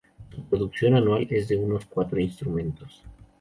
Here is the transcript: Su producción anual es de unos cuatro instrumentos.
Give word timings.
Su 0.33 0.43
producción 0.45 0.95
anual 0.95 1.27
es 1.29 1.47
de 1.47 1.57
unos 1.57 1.85
cuatro 1.85 2.19
instrumentos. 2.19 3.03